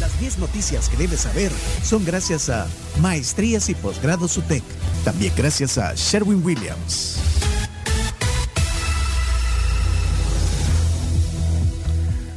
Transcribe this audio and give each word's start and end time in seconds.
Las 0.00 0.18
10 0.18 0.38
noticias 0.38 0.88
que 0.88 0.96
debes 0.96 1.20
saber 1.20 1.52
son 1.84 2.04
gracias 2.04 2.48
a 2.50 2.66
Maestrías 3.00 3.68
y 3.68 3.74
Posgrados 3.76 4.36
UTEC. 4.36 4.64
También 5.04 5.32
gracias 5.36 5.78
a 5.78 5.94
Sherwin 5.94 6.44
Williams. 6.44 7.20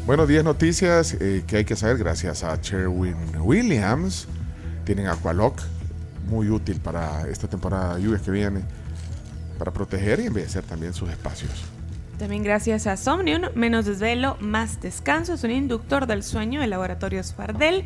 Bueno, 0.06 0.28
10 0.28 0.44
noticias 0.44 1.18
eh, 1.20 1.44
que 1.48 1.58
hay 1.58 1.66
que 1.66 1.76
saber 1.76 1.98
gracias 1.98 2.44
a 2.44 2.56
Sherwin 2.58 3.16
Williams. 3.40 4.28
Tienen 4.86 5.08
Aqualock, 5.08 5.60
muy 6.28 6.50
útil 6.50 6.80
para 6.80 7.28
esta 7.28 7.48
temporada 7.48 7.96
de 7.96 8.04
lluvias 8.04 8.22
que 8.22 8.32
viene, 8.32 8.62
para 9.58 9.72
proteger 9.72 10.20
y 10.20 10.28
embellecer 10.28 10.64
también 10.64 10.94
sus 10.94 11.10
espacios. 11.10 11.52
También 12.22 12.44
gracias 12.44 12.86
a 12.86 12.98
Somnium, 12.98 13.46
menos 13.56 13.86
desvelo, 13.86 14.38
más 14.40 14.80
descanso, 14.80 15.34
es 15.34 15.44
un 15.44 15.50
inductor 15.50 16.06
del 16.06 16.22
sueño 16.22 16.62
de 16.62 16.68
Laboratorios 16.68 17.34
Fardel. 17.34 17.84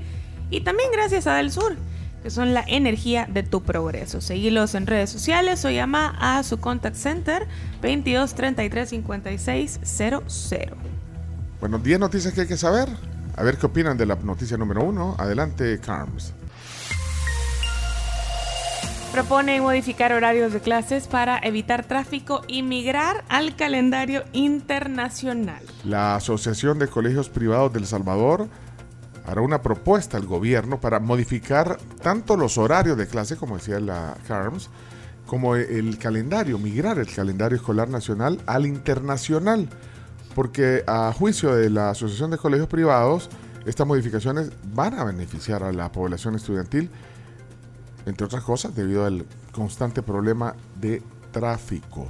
Y 0.49 0.59
también 0.59 0.89
gracias 0.91 1.25
a 1.25 1.35
Del 1.35 1.53
Sur, 1.53 1.77
que 2.21 2.29
son 2.29 2.53
la 2.53 2.61
energía 2.67 3.29
de 3.31 3.43
tu 3.43 3.63
progreso. 3.63 4.19
Seguilos 4.19 4.75
en 4.75 4.87
redes 4.87 5.09
sociales 5.09 5.63
o 5.63 5.69
llama 5.69 6.17
a 6.19 6.43
su 6.43 6.59
contact 6.59 6.97
center 6.97 7.47
22 7.81 8.35
33 8.35 8.89
56 8.89 9.79
00. 9.85 10.21
Bueno, 11.61 11.79
10 11.79 12.01
noticias 12.01 12.33
que 12.33 12.41
hay 12.41 12.47
que 12.47 12.57
saber. 12.57 12.89
A 13.37 13.43
ver 13.43 13.55
qué 13.55 13.67
opinan 13.67 13.97
de 13.97 14.05
la 14.05 14.15
noticia 14.15 14.57
número 14.57 14.83
uno. 14.83 15.15
Adelante, 15.17 15.79
Carms. 15.79 16.33
Propone 19.15 19.61
modificar 19.61 20.11
horarios 20.11 20.51
de 20.51 20.59
clases 20.59 21.07
para 21.07 21.39
evitar 21.39 21.85
tráfico 21.85 22.41
y 22.49 22.63
migrar 22.63 23.23
al 23.29 23.55
calendario 23.55 24.25
internacional. 24.33 25.63
La 25.85 26.17
Asociación 26.17 26.79
de 26.79 26.89
Colegios 26.89 27.29
Privados 27.29 27.71
del 27.71 27.85
Salvador 27.85 28.49
hará 29.25 29.39
una 29.39 29.61
propuesta 29.61 30.17
al 30.17 30.25
gobierno 30.25 30.81
para 30.81 30.99
modificar 30.99 31.77
tanto 32.03 32.35
los 32.35 32.57
horarios 32.57 32.97
de 32.97 33.07
clase, 33.07 33.37
como 33.37 33.55
decía 33.55 33.79
la 33.79 34.17
CARMS, 34.27 34.69
como 35.25 35.55
el 35.55 35.97
calendario, 35.97 36.59
migrar 36.59 36.99
el 36.99 37.07
calendario 37.07 37.55
escolar 37.55 37.87
nacional 37.87 38.41
al 38.47 38.65
internacional. 38.65 39.69
Porque 40.35 40.83
a 40.87 41.13
juicio 41.13 41.55
de 41.55 41.69
la 41.69 41.91
Asociación 41.91 42.31
de 42.31 42.37
Colegios 42.37 42.67
Privados, 42.67 43.29
estas 43.65 43.87
modificaciones 43.87 44.51
van 44.73 44.99
a 44.99 45.05
beneficiar 45.05 45.63
a 45.63 45.71
la 45.71 45.89
población 45.89 46.35
estudiantil, 46.35 46.89
entre 48.05 48.25
otras 48.25 48.43
cosas, 48.43 48.75
debido 48.75 49.05
al 49.05 49.25
constante 49.51 50.01
problema 50.01 50.55
de 50.79 51.01
tráfico. 51.31 52.09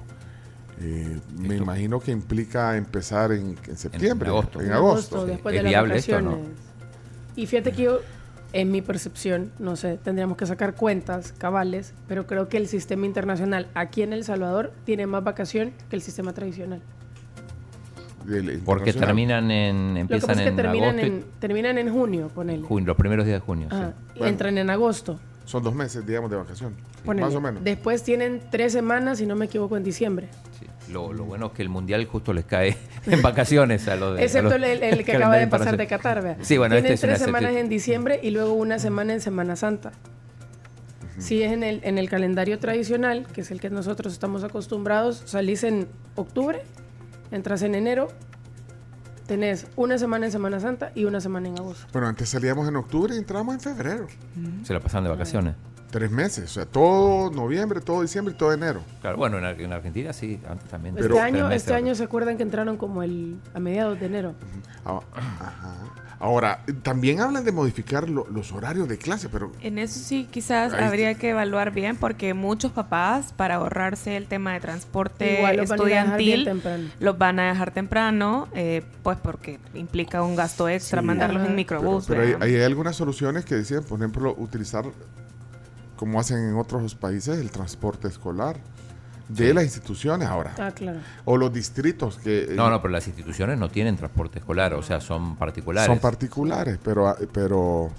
Eh, 0.82 1.20
me 1.38 1.56
imagino 1.56 2.00
que 2.00 2.12
implica 2.12 2.76
empezar 2.76 3.32
en, 3.32 3.56
en 3.68 3.78
septiembre, 3.78 4.30
en 4.30 4.36
agosto. 4.36 4.62
En 4.62 4.72
agosto, 4.72 5.26
después 5.26 5.56
de 5.56 5.64
las 5.64 5.84
vacaciones. 5.84 6.36
Y 7.36 7.48
fíjate 7.48 7.72
que 7.72 7.84
yo, 7.84 8.00
en 8.54 8.72
mi 8.72 8.82
percepción, 8.82 9.52
no 9.60 9.76
sé, 9.76 9.98
tendríamos 9.98 10.38
que 10.38 10.46
sacar 10.46 10.76
cuentas 10.76 11.34
cabales, 11.38 11.94
pero 12.08 12.28
creo 12.28 12.50
que 12.50 12.58
el 12.58 12.68
sistema 12.68 13.06
internacional 13.06 13.68
aquí 13.74 14.02
en 14.02 14.14
El 14.14 14.24
Salvador 14.24 14.74
tiene 14.86 15.08
más 15.08 15.24
vacación 15.24 15.74
que 15.90 15.96
el 15.96 16.02
sistema 16.02 16.34
tradicional. 16.34 16.82
Porque 18.66 18.92
terminan 18.92 19.52
en, 19.52 19.98
empiezan 19.98 20.38
Lo 20.38 20.44
que 20.44 20.52
terminan 20.52 21.00
en, 21.00 21.26
terminan 21.40 21.78
en 21.78 21.94
junio, 21.94 22.30
ponele. 22.34 22.64
Junio, 22.64 22.88
los 22.88 22.98
primeros 22.98 23.26
días 23.26 23.40
de 23.40 23.46
junio. 23.46 23.70
sí. 23.72 24.24
Entran 24.24 24.58
en 24.58 24.70
agosto. 24.70 25.20
Son 25.46 25.64
dos 25.64 25.74
meses, 25.74 26.06
digamos, 26.06 26.30
de 26.30 26.38
vacación. 26.38 26.76
más 27.06 27.34
o 27.36 27.42
menos. 27.42 27.64
Después 27.64 28.04
tienen 28.04 28.42
tres 28.52 28.74
semanas, 28.74 29.20
si 29.20 29.26
no 29.26 29.36
me 29.36 29.46
equivoco, 29.46 29.78
en 29.78 29.84
diciembre. 29.84 30.28
Lo, 30.92 31.14
lo, 31.14 31.24
bueno 31.24 31.48
es 31.48 31.52
que 31.54 31.62
el 31.64 31.70
mundial 31.70 32.06
justo 32.06 32.32
les 32.34 32.46
cae 32.46 32.78
en 33.08 33.22
vacaciones 33.22 33.88
a 33.88 33.96
los 33.96 34.18
de, 34.18 34.24
Excepto 34.24 34.54
a 34.54 34.58
los 34.58 34.70
el, 34.70 35.04
que 35.06 35.16
acaba 35.16 35.38
de 35.38 35.48
pasar 35.48 35.78
de 35.78 35.88
Qatar, 35.88 36.22
¿vea? 36.22 36.38
Sí, 36.42 36.58
bueno, 36.58 36.76
Tienen 36.76 36.94
este 36.94 37.08
tres 37.08 37.20
semanas 37.20 37.54
en 37.56 37.70
diciembre 37.70 38.20
y 38.22 38.32
luego 38.32 38.54
una 38.54 38.78
semana 38.80 39.14
en 39.14 39.22
Semana 39.22 39.56
Santa. 39.56 39.94
Si 41.18 41.42
es 41.42 41.54
en 41.54 41.64
el, 41.64 41.80
en 41.84 41.98
el 41.98 42.10
calendario 42.10 42.60
tradicional, 42.60 43.26
que 43.34 43.42
es 43.42 43.52
el 43.52 43.62
que 43.62 43.70
nosotros 43.70 44.12
estamos 44.12 44.44
acostumbrados, 44.44 45.24
salís 45.26 45.64
en 45.64 45.88
octubre, 46.16 46.62
entras 47.32 47.62
en 47.62 47.74
enero, 47.74 48.10
tenés 49.26 49.68
una 49.76 49.98
semana 49.98 50.26
en 50.26 50.32
Semana 50.32 50.60
Santa 50.60 50.92
y 50.96 51.06
una 51.06 51.20
semana 51.20 51.48
en 51.48 51.58
agosto. 51.58 51.86
Bueno, 51.92 52.08
antes 52.08 52.30
salíamos 52.30 52.68
en 52.68 52.76
octubre 52.76 53.16
y 53.16 53.18
entramos 53.18 53.56
en 53.56 53.62
febrero. 53.62 54.08
Se 54.64 54.74
la 54.74 54.80
pasan 54.80 55.04
de 55.04 55.10
vacaciones. 55.10 55.56
Tres 55.96 56.12
meses, 56.12 56.44
o 56.52 56.54
sea, 56.54 56.66
todo 56.66 57.32
noviembre, 57.32 57.80
todo 57.80 58.02
diciembre 58.02 58.34
y 58.34 58.38
todo 58.38 58.52
enero. 58.52 58.82
Claro, 59.00 59.16
bueno, 59.16 59.38
en, 59.38 59.46
en 59.62 59.72
Argentina 59.72 60.12
sí, 60.12 60.42
antes 60.46 60.68
también. 60.68 60.98
Este 60.98 61.18
año, 61.22 61.50
este 61.50 61.74
año 61.74 61.96
se 61.96 62.04
acuerdan 62.04 62.36
que 62.36 62.44
entraron 62.44 62.76
como 62.76 63.02
el 63.02 63.38
a 63.54 63.62
mediados 63.62 63.98
de 63.98 64.08
enero. 64.08 64.34
Ah, 64.86 65.00
ajá. 65.16 65.74
Ahora, 66.20 66.60
también 66.84 67.22
hablan 67.22 67.46
de 67.46 67.54
modificar 67.54 68.10
lo, 68.10 68.28
los 68.30 68.52
horarios 68.52 68.90
de 68.90 68.98
clase, 68.98 69.30
pero... 69.30 69.54
En 69.62 69.78
eso 69.78 69.98
sí, 69.98 70.28
quizás 70.30 70.74
habría 70.74 71.14
que 71.16 71.30
evaluar 71.30 71.72
bien, 71.72 71.96
porque 71.96 72.34
muchos 72.34 72.74
papás, 72.74 73.32
para 73.34 73.56
ahorrarse 73.56 74.18
el 74.18 74.26
tema 74.28 74.52
de 74.54 74.60
transporte 74.60 75.38
Igual 75.38 75.56
los 75.58 75.70
van 75.70 75.80
a 75.80 75.84
estudiantil, 75.84 76.26
dejar 76.26 76.54
bien 76.56 76.62
temprano. 76.62 76.90
los 77.00 77.18
van 77.18 77.40
a 77.40 77.48
dejar 77.50 77.72
temprano, 77.72 78.50
eh, 78.54 78.84
pues 79.02 79.18
porque 79.18 79.60
implica 79.74 80.22
un 80.24 80.36
gasto 80.36 80.68
extra 80.68 81.00
Sí. 81.00 81.06
mandarlos 81.08 81.42
Ajá. 81.44 81.50
en 81.52 81.56
microbús. 81.56 82.06
Pero 82.08 82.22
hay, 82.22 82.36
hay 82.56 82.62
algunas 82.64 82.98
soluciones 82.98 83.46
que 83.46 83.56
deciden, 83.56 83.84
por 83.86 84.00
ejemplo, 84.00 84.36
utilizar, 84.38 84.86
como 85.96 86.20
hacen 86.20 86.38
en 86.50 86.56
otros 86.58 86.96
países, 86.96 87.40
el 87.40 87.52
transporte 87.52 88.08
escolar 88.08 88.58
de 89.28 89.54
las 89.54 89.64
instituciones 89.64 90.28
ahora. 90.28 90.54
Ah, 90.60 90.72
claro. 90.72 91.00
O 91.26 91.36
los 91.38 91.52
distritos 91.52 92.18
que... 92.18 92.44
eh, 92.44 92.48
No, 92.56 92.70
no, 92.70 92.80
pero 92.82 92.92
las 92.92 93.08
instituciones 93.08 93.58
no 93.58 93.70
tienen 93.70 93.96
transporte 93.98 94.38
escolar, 94.40 94.74
o 94.76 94.84
sea, 94.84 95.02
son 95.02 95.36
particulares. 95.36 95.88
Son 95.88 95.98
particulares, 96.00 96.78
pero, 96.84 97.08
ah, 97.08 97.18
pero, 97.34 97.90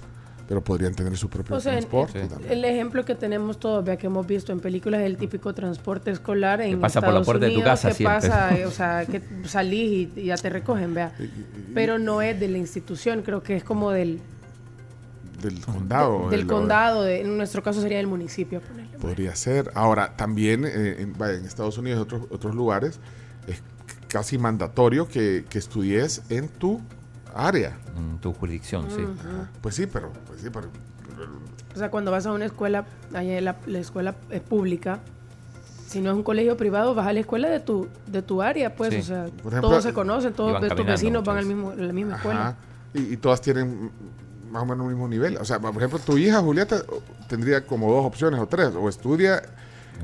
pero 0.46 0.62
podrían 0.62 0.94
tener 0.94 1.16
su 1.16 1.28
propio 1.28 1.56
O 1.56 1.60
sea, 1.60 1.72
transporte 1.72 2.22
sí. 2.22 2.28
también. 2.28 2.52
El 2.52 2.64
ejemplo 2.64 3.04
que 3.04 3.16
tenemos 3.16 3.58
todos, 3.58 3.84
vea 3.84 3.96
que 3.96 4.06
hemos 4.06 4.24
visto 4.24 4.52
en 4.52 4.60
películas, 4.60 5.00
es 5.00 5.06
el 5.06 5.16
típico 5.16 5.52
transporte 5.52 6.12
escolar 6.12 6.60
en 6.60 6.78
pasa 6.80 7.00
por 7.00 7.08
la 7.12 7.20
Estados 7.20 7.26
puerta 7.26 7.46
de 7.46 7.50
tu 7.52 7.58
Unidos, 7.58 7.70
casa 7.72 7.88
que 7.88 7.94
siempre. 7.94 8.28
pasa, 8.28 8.56
eh, 8.56 8.66
o 8.66 8.70
sea, 8.70 9.04
que 9.06 9.20
salís 9.46 10.10
y, 10.16 10.20
y 10.20 10.24
ya 10.26 10.36
te 10.36 10.48
recogen, 10.48 10.94
vea. 10.94 11.12
Pero 11.74 11.98
no 11.98 12.22
es 12.22 12.38
de 12.38 12.46
la 12.46 12.58
institución, 12.58 13.22
creo 13.22 13.42
que 13.42 13.56
es 13.56 13.64
como 13.64 13.90
del, 13.90 14.20
Del 15.42 15.60
condado. 15.64 16.30
del 16.30 16.40
de 16.42 16.46
condado, 16.46 17.02
de- 17.02 17.20
en 17.20 17.36
nuestro 17.36 17.62
caso 17.62 17.80
sería 17.80 17.98
del 17.98 18.06
municipio. 18.06 18.60
ponerle. 18.60 18.98
Podría 18.98 19.34
ser. 19.34 19.70
Ahora, 19.74 20.16
también 20.16 20.64
eh, 20.64 20.96
en, 21.02 21.12
vaya, 21.18 21.34
en 21.38 21.44
Estados 21.44 21.76
Unidos 21.78 21.98
y 21.98 22.02
otros, 22.02 22.22
otros 22.30 22.54
lugares 22.54 22.98
es 23.46 23.62
casi 24.08 24.38
mandatorio 24.38 25.08
que, 25.08 25.44
que 25.48 25.58
estudies 25.58 26.22
en 26.30 26.48
tu 26.48 26.80
área. 27.34 27.76
En 27.96 28.18
tu 28.18 28.32
jurisdicción, 28.32 28.86
sí. 28.90 29.04
Pues 29.60 29.74
sí, 29.74 29.86
pero, 29.86 30.12
pues 30.26 30.40
sí, 30.40 30.48
pero 30.50 30.68
O 31.74 31.78
sea, 31.78 31.90
cuando 31.90 32.10
vas 32.10 32.24
a 32.26 32.32
una 32.32 32.46
escuela, 32.46 32.86
allá 33.14 33.40
la, 33.40 33.56
la 33.66 33.78
escuela 33.78 34.14
es 34.30 34.40
pública, 34.40 35.00
si 35.86 36.00
no 36.00 36.10
es 36.10 36.16
un 36.16 36.22
colegio 36.22 36.56
privado, 36.56 36.94
vas 36.94 37.06
a 37.06 37.12
la 37.12 37.20
escuela 37.20 37.48
de 37.48 37.60
tu, 37.60 37.88
de 38.06 38.22
tu 38.22 38.42
área, 38.42 38.74
pues, 38.74 38.92
Sí. 38.94 39.00
o 39.00 39.02
sea, 39.02 39.26
ejemplo, 39.26 39.60
todos 39.60 39.82
se 39.84 39.92
conocen, 39.92 40.32
todos 40.32 40.60
tus 40.74 40.86
vecinos 40.86 41.22
van 41.24 41.38
al 41.38 41.44
muchas 41.46 41.56
mismo, 41.56 41.70
a 41.70 41.86
la 41.86 41.92
misma 41.92 42.16
escuela. 42.16 42.40
Ajá. 42.48 42.56
Y, 42.94 43.12
y 43.12 43.16
todas 43.18 43.40
tienen 43.42 43.90
más 44.50 44.62
o 44.62 44.66
menos 44.66 44.84
el 44.86 44.92
mismo 44.92 45.08
nivel. 45.08 45.36
O 45.38 45.44
sea, 45.44 45.58
por 45.60 45.74
ejemplo, 45.76 45.98
tu 45.98 46.16
hija 46.18 46.40
Julieta 46.40 46.82
tendría 47.28 47.64
como 47.66 47.92
dos 47.92 48.04
opciones 48.04 48.40
o 48.40 48.46
tres. 48.46 48.68
O 48.74 48.88
estudia 48.88 49.42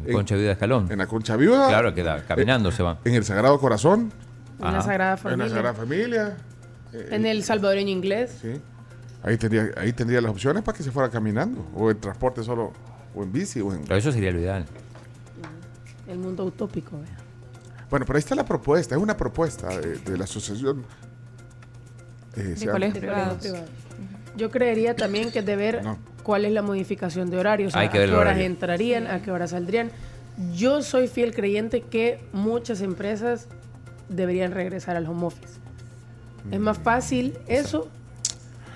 en, 0.06 0.12
Concha 0.12 0.34
Vida 0.36 0.52
Escalón. 0.52 0.90
en 0.90 0.98
la 0.98 1.06
Concha 1.06 1.36
Viuda, 1.36 1.68
Claro, 1.68 1.94
queda 1.94 2.24
caminando 2.24 2.70
se 2.72 2.82
va. 2.82 2.98
en 3.04 3.14
el 3.14 3.24
Sagrado 3.24 3.58
Corazón, 3.60 4.12
En 4.58 4.72
la. 4.72 4.82
Sagrada 4.82 5.12
en 5.12 5.18
Familia. 5.18 5.44
la 5.44 5.50
Sagrada 5.50 5.74
Familia. 5.74 6.36
eh, 6.92 7.08
En 7.10 7.26
el 7.26 7.42
salvadoreño 7.44 7.90
inglés. 7.90 8.38
Sí. 8.40 8.60
Ahí 9.22 9.36
tendría, 9.36 9.70
ahí 9.76 9.92
tendría 9.92 10.20
las 10.20 10.32
opciones 10.32 10.62
para 10.62 10.76
que 10.76 10.82
se 10.82 10.90
fuera 10.90 11.08
caminando. 11.08 11.64
O 11.76 11.90
en 11.90 12.00
transporte 12.00 12.42
solo, 12.42 12.72
o 13.14 13.22
en 13.22 13.30
bici, 13.32 13.60
o 13.60 13.72
en... 13.72 13.82
Pero 13.84 13.96
eso 13.96 14.10
sería 14.10 14.32
lo 14.32 14.40
ideal. 14.40 14.64
El 16.08 16.18
mundo 16.18 16.44
utópico. 16.44 16.98
vea. 16.98 17.16
Bueno, 17.88 18.04
pero 18.06 18.16
ahí 18.16 18.20
está 18.20 18.34
la 18.34 18.44
propuesta. 18.44 18.96
Es 18.96 19.00
una 19.00 19.16
propuesta 19.16 19.68
de, 19.68 19.98
de 19.98 20.18
la 20.18 20.24
asociación. 20.24 20.84
eh, 22.36 22.56
colegios 22.70 22.94
De 22.94 23.00
privados. 23.00 23.36
colegios 23.38 23.40
privados. 23.40 23.70
Yo 24.36 24.50
creería 24.50 24.94
también 24.96 25.30
que 25.30 25.40
es 25.40 25.46
de 25.46 25.56
ver 25.56 25.82
No. 25.84 25.98
cuál 26.22 26.44
es 26.44 26.52
la 26.52 26.62
modificación 26.62 27.30
de 27.30 27.38
horarios, 27.38 27.68
o 27.68 27.72
sea, 27.72 27.80
Hay 27.82 27.88
que 27.88 27.98
a 27.98 28.00
ver 28.00 28.08
qué 28.08 28.14
el 28.14 28.20
horas 28.20 28.38
entrarían, 28.38 29.06
a 29.06 29.22
qué 29.22 29.30
horas 29.30 29.50
saldrían. 29.50 29.90
Yo 30.54 30.82
soy 30.82 31.08
fiel 31.08 31.34
creyente 31.34 31.82
que 31.82 32.20
muchas 32.32 32.80
empresas 32.80 33.48
deberían 34.08 34.52
regresar 34.52 34.96
al 34.96 35.06
home 35.06 35.26
office. 35.26 35.60
Es 36.50 36.58
más 36.58 36.78
fácil 36.78 37.34
eso 37.46 37.88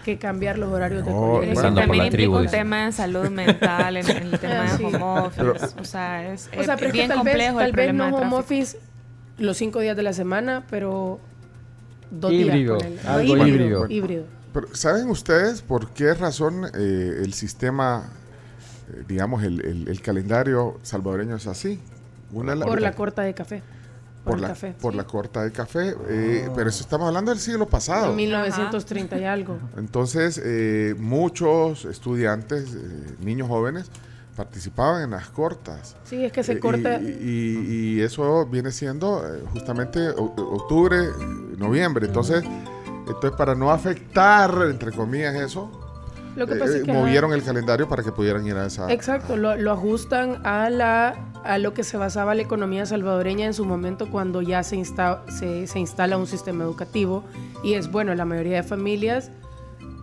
que 0.05 0.19
cambiar 0.19 0.57
los 0.59 0.73
horarios 0.73 1.05
de 1.05 1.11
No, 1.11 1.17
colegio. 1.17 1.37
Es 1.37 1.41
que 1.43 1.49
Empezando 1.51 1.81
por 1.81 1.87
también 1.87 2.05
implica 2.07 2.31
un 2.31 2.47
tema 2.47 2.87
de 2.87 2.93
salud 2.93 3.29
mental 3.31 3.97
en, 3.97 4.09
en 4.11 4.17
el 4.23 4.39
tema 4.39 4.61
Ah, 4.61 4.63
de 4.73 4.77
sí. 4.77 4.85
home 4.85 4.99
office. 5.03 5.81
O 5.81 5.85
sea, 5.85 6.33
es, 6.33 6.49
O 6.57 6.63
sea, 6.63 6.75
es 6.75 6.79
pero 6.79 6.87
es 6.87 6.93
bien 6.93 7.09
tal 7.09 7.17
vez, 7.25 7.33
complejo 7.35 7.59
tal 7.59 7.67
el 7.67 7.73
vez 7.73 7.87
problema 7.87 8.11
no 8.11 8.17
de 8.19 8.23
home 8.25 8.37
office 8.37 8.79
los 9.39 9.57
cinco 9.57 9.81
días 9.81 9.97
de 9.97 10.03
la 10.05 10.13
semana, 10.13 10.65
pero 10.71 11.19
dos 12.13 12.31
Híbrido, 12.33 12.79
días. 12.79 13.05
algo 13.05 13.37
híbrido. 13.37 13.47
híbrido. 13.49 13.87
híbrido. 13.89 14.25
Pero, 14.53 14.69
¿saben 14.75 15.09
ustedes 15.11 15.63
por 15.63 15.91
qué 15.91 16.15
razón 16.15 16.65
eh, 16.75 17.21
el 17.23 17.33
sistema, 17.35 18.05
eh, 18.93 19.05
digamos, 19.07 19.43
el, 19.43 19.65
el- 19.65 19.89
el 19.89 20.01
calendario 20.01 20.79
salvadoreño 20.83 21.37
es 21.37 21.47
así? 21.47 21.81
Una 22.33 22.55
Por 22.57 22.81
la 22.81 22.93
corta 22.93 23.23
de 23.23 23.35
café. 23.35 23.63
por, 24.25 24.41
la, 24.41 24.49
café. 24.49 24.75
por 24.81 24.95
la 24.95 25.05
corta 25.05 25.45
de 25.45 25.53
café. 25.53 25.95
eh, 26.09 26.49
pero 26.57 26.69
eso 26.71 26.83
estamos 26.83 27.07
hablando 27.07 27.31
del 27.31 27.39
siglo 27.41 27.67
pasado. 27.69 28.11
En 28.11 28.17
1930 28.17 29.19
y 29.19 29.25
algo. 29.25 29.59
Entonces, 29.77 30.41
eh, 30.45 30.95
muchos 30.99 31.85
estudiantes, 31.85 32.75
eh, 32.75 33.15
niños 33.21 33.47
jóvenes, 33.49 33.89
participaban 34.37 35.03
en 35.05 35.11
las 35.13 35.29
cortas. 35.31 35.97
Sí, 36.05 36.25
es 36.25 36.33
que 36.33 36.43
se 36.43 36.55
Eh, 36.55 36.59
corta. 36.61 36.97
Y, 37.01 37.07
y- 37.07 37.95
y 37.99 38.01
eso 38.03 38.45
viene 38.47 38.71
siendo 38.73 39.23
justamente 39.53 40.09
octubre, 40.11 40.97
noviembre. 41.57 42.07
Entonces, 42.07 42.43
entonces, 43.07 43.33
para 43.33 43.55
no 43.55 43.71
afectar, 43.71 44.53
entre 44.71 44.93
comillas, 44.93 45.35
eso, 45.35 45.71
Lo 46.37 46.47
que 46.47 46.55
eh, 46.55 46.57
pasa 46.57 46.77
es 46.77 46.83
que 46.83 46.91
ajá, 46.91 47.01
movieron 47.01 47.33
el 47.33 47.43
calendario 47.43 47.89
para 47.89 48.03
que 48.03 48.13
pudieran 48.13 48.47
ir 48.47 48.55
a 48.57 48.67
esa. 48.67 48.93
Exacto, 48.93 49.37
lo, 49.37 49.57
lo 49.57 49.73
ajustan 49.73 50.45
a 50.47 50.69
la 50.71 51.15
a 51.45 51.59
lo 51.59 51.73
que 51.75 51.85
se 51.85 51.97
basaba 51.97 52.35
la 52.35 52.43
economía 52.43 52.87
salvadoreña 52.87 53.47
en 53.47 53.55
su 53.55 53.65
momento 53.65 54.11
cuando 54.11 54.43
ya 54.43 54.65
se, 54.65 54.77
insta- 54.77 55.21
se, 55.31 55.69
se 55.69 55.79
instala 55.79 56.19
un 56.19 56.27
sistema 56.27 56.65
educativo 56.65 57.23
y 57.63 57.75
es 57.75 57.89
bueno, 57.89 58.13
la 58.17 58.25
mayoría 58.25 58.57
de 58.57 58.63
familias 58.65 59.31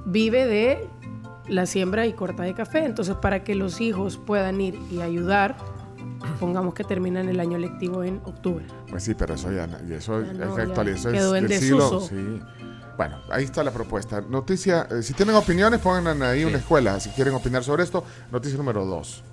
vive 0.06 0.46
de 0.48 0.88
la 1.50 1.66
siembra 1.66 2.06
y 2.08 2.14
corta 2.14 2.44
de 2.44 2.54
café, 2.54 2.86
entonces 2.86 3.16
para 3.16 3.44
que 3.44 3.56
los 3.56 3.82
hijos 3.82 4.16
puedan 4.18 4.62
ir 4.62 4.80
y 4.90 5.02
ayudar, 5.02 5.58
pongamos 6.40 6.74
que 6.74 6.86
terminan 6.86 7.28
el 7.28 7.42
año 7.42 7.58
lectivo 7.58 8.06
en 8.06 8.22
octubre. 8.24 8.64
Pues 8.90 9.04
sí, 9.04 9.14
pero 9.14 9.34
eso 9.34 9.52
ya, 9.52 9.68
y 9.86 9.92
eso 9.94 10.22
Ya 10.24 10.32
no, 10.46 10.56
ya 10.58 10.64
actualizar. 10.64 11.12
quedó 11.12 11.36
en 11.36 11.50
siglo, 11.50 11.90
desuso. 11.90 12.08
sí. 12.08 12.40
Bueno, 12.98 13.22
ahí 13.30 13.44
está 13.46 13.64
la 13.64 13.72
propuesta. 13.72 14.22
Noticia, 14.22 14.88
eh, 14.92 15.02
si 15.02 15.14
tienen 15.14 15.36
opiniones, 15.36 15.80
pongan 15.80 16.22
ahí 16.22 16.46
una 16.46 16.58
escuela. 16.58 17.00
Si 17.00 17.10
quieren 17.10 17.34
opinar 17.34 17.64
sobre 17.64 17.84
esto, 17.84 18.04
noticia 18.32 18.58
número 18.58 18.86
dos. 18.86 19.24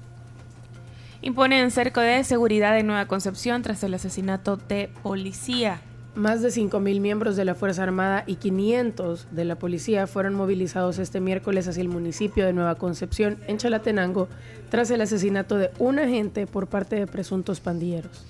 Imponen 1.22 1.70
cerco 1.70 2.00
de 2.00 2.24
seguridad 2.24 2.78
en 2.78 2.86
Nueva 2.86 3.06
Concepción 3.06 3.60
tras 3.60 3.82
el 3.82 3.92
asesinato 3.92 4.56
de 4.56 4.90
policía. 5.02 5.82
Más 6.14 6.42
de 6.42 6.48
5.000 6.48 7.00
miembros 7.00 7.36
de 7.36 7.44
la 7.44 7.54
Fuerza 7.54 7.82
Armada 7.82 8.24
y 8.26 8.36
500 8.36 9.28
de 9.30 9.44
la 9.44 9.56
policía 9.56 10.06
fueron 10.06 10.34
movilizados 10.34 10.98
este 10.98 11.20
miércoles 11.20 11.68
hacia 11.68 11.82
el 11.82 11.88
municipio 11.88 12.44
de 12.46 12.52
Nueva 12.52 12.74
Concepción, 12.76 13.38
en 13.46 13.58
Chalatenango, 13.58 14.28
tras 14.70 14.90
el 14.90 15.02
asesinato 15.02 15.56
de 15.56 15.70
un 15.78 15.98
agente 15.98 16.46
por 16.46 16.66
parte 16.66 16.96
de 16.96 17.06
presuntos 17.06 17.60
pandilleros. 17.60 18.24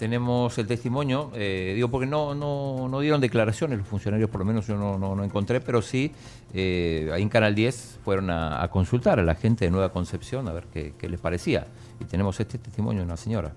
Tenemos 0.00 0.56
el 0.56 0.66
testimonio, 0.66 1.30
eh, 1.34 1.72
digo 1.74 1.90
porque 1.90 2.06
no, 2.06 2.34
no, 2.34 2.88
no 2.88 3.00
dieron 3.00 3.20
declaraciones 3.20 3.76
los 3.76 3.86
funcionarios, 3.86 4.30
por 4.30 4.38
lo 4.38 4.46
menos 4.46 4.66
yo 4.66 4.74
no, 4.74 4.96
no, 4.98 5.22
encontré, 5.22 5.60
pero 5.60 5.82
sí, 5.82 6.10
eh, 6.54 7.10
ahí 7.12 7.20
en 7.20 7.28
Canal 7.28 7.54
10 7.54 7.98
fueron 8.02 8.30
a, 8.30 8.62
a 8.62 8.70
consultar 8.70 9.20
a 9.20 9.22
la 9.22 9.34
gente 9.34 9.66
de 9.66 9.70
Nueva 9.70 9.92
Concepción 9.92 10.48
a 10.48 10.54
ver 10.54 10.64
qué, 10.72 10.94
qué 10.96 11.06
les 11.06 11.20
parecía. 11.20 11.66
Y 12.00 12.06
tenemos 12.06 12.40
este 12.40 12.56
testimonio 12.56 13.02
de 13.02 13.08
una 13.08 13.18
señora. 13.18 13.52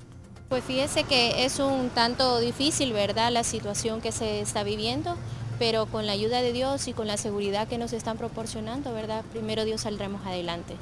Pues 0.49 0.65
fíjese 0.65 1.05
que 1.05 1.45
es 1.45 1.59
un 1.59 1.87
tanto 1.91 2.41
difícil, 2.41 2.91
¿verdad?, 2.91 3.31
la 3.31 3.45
situación 3.45 4.01
que 4.01 4.11
se 4.11 4.41
está 4.41 4.65
viviendo, 4.65 5.15
pero 5.59 5.85
con 5.85 6.05
la 6.05 6.11
ayuda 6.11 6.41
de 6.41 6.51
Dios 6.51 6.89
y 6.89 6.93
con 6.93 7.07
la 7.07 7.15
seguridad 7.15 7.69
que 7.69 7.77
nos 7.77 7.93
están 7.93 8.17
proporcionando, 8.17 8.93
¿verdad?, 8.93 9.23
primero 9.31 9.63
Dios 9.63 9.79
saldremos 9.79 10.25
adelante. 10.25 10.75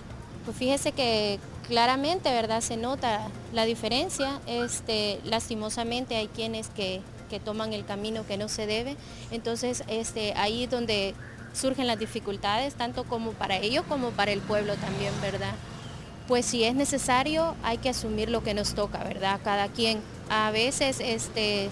Pues 0.45 0.57
fíjese 0.57 0.91
que 0.91 1.39
claramente, 1.67 2.31
¿verdad?, 2.31 2.61
se 2.61 2.77
nota 2.77 3.27
la 3.53 3.65
diferencia. 3.65 4.39
Este, 4.47 5.19
lastimosamente 5.23 6.15
hay 6.15 6.27
quienes 6.27 6.69
que, 6.69 7.01
que 7.29 7.39
toman 7.39 7.73
el 7.73 7.85
camino 7.85 8.25
que 8.25 8.37
no 8.37 8.49
se 8.49 8.65
debe, 8.65 8.97
entonces 9.31 9.83
este, 9.87 10.33
ahí 10.35 10.63
es 10.63 10.69
donde 10.69 11.15
surgen 11.53 11.87
las 11.87 11.99
dificultades, 11.99 12.75
tanto 12.75 13.03
como 13.03 13.31
para 13.31 13.57
ellos 13.57 13.83
como 13.87 14.11
para 14.11 14.31
el 14.31 14.39
pueblo 14.39 14.75
también, 14.75 15.13
¿verdad? 15.21 15.53
pues 16.31 16.45
si 16.45 16.63
es 16.63 16.75
necesario 16.75 17.57
hay 17.61 17.77
que 17.77 17.89
asumir 17.89 18.29
lo 18.29 18.41
que 18.41 18.53
nos 18.53 18.73
toca, 18.73 19.03
¿verdad? 19.03 19.41
Cada 19.43 19.67
quien. 19.67 19.99
A 20.29 20.49
veces 20.51 21.01
este 21.01 21.69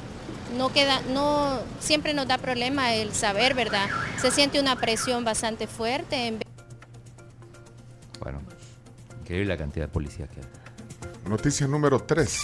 no 0.58 0.74
queda 0.74 1.00
no 1.14 1.60
siempre 1.80 2.14
nos 2.14 2.28
da 2.28 2.38
problema 2.38 2.94
el 2.94 3.14
saber, 3.14 3.54
¿verdad? 3.54 3.88
Se 4.22 4.32
siente 4.32 4.60
una 4.60 4.76
presión 4.76 5.24
bastante 5.24 5.66
fuerte 5.66 6.40
increíble 9.30 9.54
la 9.54 9.58
cantidad 9.58 9.86
de 9.86 9.92
policías 9.92 10.28
que 10.30 10.40
hay. 10.40 11.30
Noticia 11.30 11.68
número 11.68 12.00
tres. 12.00 12.44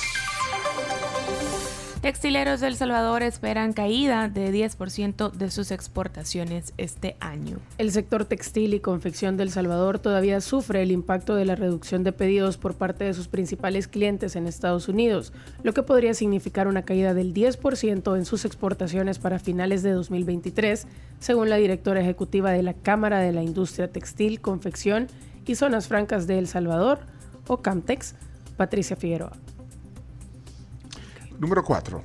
Textileros 2.02 2.60
de 2.60 2.68
El 2.68 2.76
Salvador 2.76 3.24
esperan 3.24 3.74
caída 3.74 4.30
de 4.30 4.54
10% 4.54 5.32
de 5.32 5.50
sus 5.50 5.72
exportaciones 5.72 6.76
este 6.78 7.16
año. 7.20 7.58
El 7.80 7.92
sector 7.92 8.26
textil 8.26 8.76
y 8.76 8.80
confección 8.80 9.38
del 9.38 9.50
Salvador 9.50 9.98
todavía 9.98 10.40
sufre 10.40 10.84
el 10.84 10.92
impacto 10.92 11.34
de 11.34 11.46
la 11.46 11.56
reducción 11.56 12.04
de 12.04 12.12
pedidos 12.12 12.58
por 12.58 12.76
parte 12.76 13.06
de 13.06 13.16
sus 13.16 13.28
principales 13.28 13.88
clientes 13.88 14.36
en 14.36 14.46
Estados 14.46 14.88
Unidos, 14.88 15.34
lo 15.64 15.74
que 15.74 15.82
podría 15.82 16.14
significar 16.14 16.68
una 16.68 16.84
caída 16.84 17.16
del 17.16 17.34
10% 17.34 18.16
en 18.16 18.26
sus 18.26 18.46
exportaciones 18.46 19.18
para 19.18 19.40
finales 19.40 19.82
de 19.82 19.90
2023, 19.90 20.86
según 21.18 21.50
la 21.50 21.56
directora 21.56 22.02
ejecutiva 22.02 22.52
de 22.52 22.62
la 22.62 22.76
Cámara 22.76 23.20
de 23.20 23.32
la 23.32 23.42
Industria 23.42 23.92
Textil, 23.92 24.42
Confección 24.42 25.08
y 25.46 25.56
Zonas 25.56 25.88
Francas 25.88 26.28
de 26.28 26.40
El 26.40 26.48
Salvador, 26.48 27.00
o 27.48 27.62
CAMTEX, 27.62 28.16
Patricia 28.58 28.96
Figueroa. 28.96 29.34
Número 31.40 31.64
4. 31.64 32.02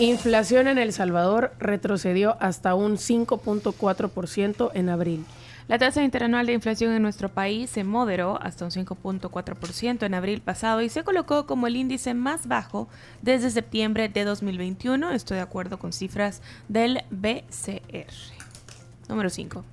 Inflación 0.00 0.68
en 0.68 0.78
El 0.78 0.92
Salvador 0.92 1.52
retrocedió 1.58 2.36
hasta 2.40 2.74
un 2.74 2.98
5.4% 2.98 4.70
en 4.74 4.88
abril. 4.90 5.24
La 5.66 5.76
tasa 5.76 6.02
interanual 6.02 6.46
de 6.46 6.54
inflación 6.54 6.92
en 6.92 7.02
nuestro 7.02 7.28
país 7.28 7.68
se 7.68 7.84
moderó 7.84 8.40
hasta 8.40 8.64
un 8.64 8.70
5.4% 8.70 10.06
en 10.06 10.14
abril 10.14 10.40
pasado 10.40 10.80
y 10.80 10.88
se 10.88 11.04
colocó 11.04 11.46
como 11.46 11.66
el 11.66 11.76
índice 11.76 12.14
más 12.14 12.46
bajo 12.46 12.88
desde 13.20 13.50
septiembre 13.50 14.08
de 14.08 14.24
2021. 14.24 15.10
Estoy 15.10 15.36
de 15.36 15.42
acuerdo 15.42 15.78
con 15.78 15.92
cifras 15.92 16.40
del 16.68 17.02
BCR. 17.10 18.12
Número 19.08 19.28
5. 19.28 19.64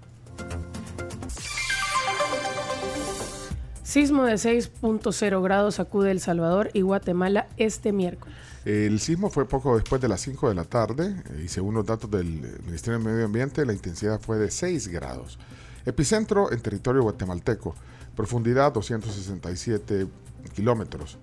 Sismo 3.86 4.24
de 4.24 4.34
6.0 4.34 5.44
grados 5.44 5.76
sacude 5.76 6.10
El 6.10 6.20
Salvador 6.20 6.72
y 6.74 6.82
Guatemala 6.82 7.48
este 7.58 7.92
miércoles. 7.92 8.36
El 8.66 9.00
sismo 9.00 9.30
fue 9.30 9.48
poco 9.48 9.76
después 9.76 10.02
de 10.02 10.08
las 10.08 10.22
5 10.22 10.50
de 10.50 10.56
la 10.56 10.64
tarde 10.64 11.16
eh, 11.30 11.44
y 11.46 11.48
según 11.48 11.76
los 11.76 11.86
datos 11.86 12.10
del 12.10 12.44
eh, 12.44 12.58
Ministerio 12.66 12.98
de 12.98 13.06
Medio 13.06 13.26
Ambiente, 13.26 13.64
la 13.64 13.74
intensidad 13.74 14.20
fue 14.20 14.40
de 14.40 14.50
6 14.50 14.88
grados. 14.88 15.38
Epicentro 15.86 16.52
en 16.52 16.62
territorio 16.62 17.04
guatemalteco, 17.04 17.76
profundidad 18.16 18.74
267 18.74 20.08
kilómetros. 20.56 21.20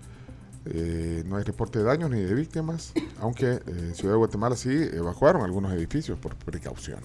Eh, 0.66 1.24
no 1.26 1.38
hay 1.38 1.42
reporte 1.42 1.80
de 1.80 1.84
daños 1.84 2.10
ni 2.10 2.20
de 2.20 2.32
víctimas, 2.32 2.92
aunque 3.18 3.46
eh, 3.46 3.62
en 3.66 3.94
Ciudad 3.96 4.14
de 4.14 4.18
Guatemala 4.18 4.54
sí 4.54 4.70
evacuaron 4.70 5.42
algunos 5.42 5.72
edificios 5.72 6.16
por 6.16 6.36
precaución. 6.36 7.00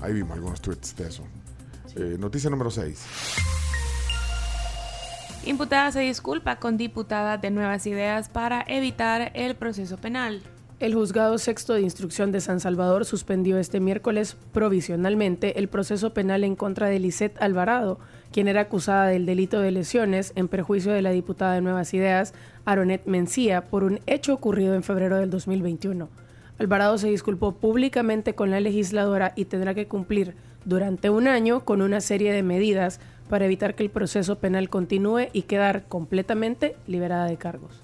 Ahí 0.00 0.14
vimos 0.14 0.32
algunos 0.32 0.62
tweets 0.62 0.96
de 0.96 1.08
eso. 1.08 1.24
Eh, 1.96 2.16
noticia 2.18 2.48
número 2.48 2.70
6. 2.70 3.65
Imputada 5.46 5.92
se 5.92 6.00
disculpa 6.00 6.56
con 6.56 6.76
diputada 6.76 7.38
de 7.38 7.52
Nuevas 7.52 7.86
Ideas 7.86 8.28
para 8.28 8.64
evitar 8.66 9.30
el 9.34 9.54
proceso 9.54 9.96
penal. 9.96 10.42
El 10.80 10.92
juzgado 10.92 11.38
sexto 11.38 11.74
de 11.74 11.82
instrucción 11.82 12.32
de 12.32 12.40
San 12.40 12.58
Salvador 12.58 13.04
suspendió 13.04 13.56
este 13.56 13.78
miércoles 13.78 14.36
provisionalmente 14.50 15.60
el 15.60 15.68
proceso 15.68 16.12
penal 16.12 16.42
en 16.42 16.56
contra 16.56 16.88
de 16.88 16.98
Lisette 16.98 17.40
Alvarado, 17.40 18.00
quien 18.32 18.48
era 18.48 18.62
acusada 18.62 19.06
del 19.06 19.24
delito 19.24 19.60
de 19.60 19.70
lesiones 19.70 20.32
en 20.34 20.48
perjuicio 20.48 20.90
de 20.90 21.02
la 21.02 21.10
diputada 21.10 21.54
de 21.54 21.60
Nuevas 21.60 21.94
Ideas, 21.94 22.34
Aronet 22.64 23.06
Mencía, 23.06 23.66
por 23.66 23.84
un 23.84 24.00
hecho 24.06 24.34
ocurrido 24.34 24.74
en 24.74 24.82
febrero 24.82 25.16
del 25.16 25.30
2021. 25.30 26.08
Alvarado 26.58 26.98
se 26.98 27.08
disculpó 27.08 27.52
públicamente 27.52 28.34
con 28.34 28.50
la 28.50 28.58
legisladora 28.58 29.32
y 29.36 29.44
tendrá 29.44 29.74
que 29.74 29.86
cumplir 29.86 30.34
durante 30.64 31.08
un 31.08 31.28
año 31.28 31.64
con 31.64 31.82
una 31.82 32.00
serie 32.00 32.32
de 32.32 32.42
medidas 32.42 32.98
para 33.28 33.44
evitar 33.44 33.74
que 33.74 33.82
el 33.82 33.90
proceso 33.90 34.38
penal 34.38 34.68
continúe 34.68 35.28
y 35.32 35.42
quedar 35.42 35.84
completamente 35.86 36.76
liberada 36.86 37.26
de 37.26 37.36
cargos. 37.36 37.82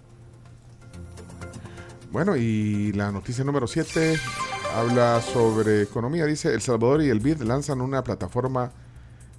Bueno, 2.11 2.37
y 2.37 2.93
la 2.93 3.11
noticia 3.11 3.43
número 3.43 3.67
7 3.67 4.17
habla 4.75 5.21
sobre 5.23 5.83
economía. 5.83 6.27
Dice, 6.27 6.53
El 6.53 6.61
Salvador 6.61 7.03
y 7.03 7.09
el 7.09 7.21
BID 7.21 7.43
lanzan 7.43 7.81
una 7.81 8.05
plataforma 8.05 8.73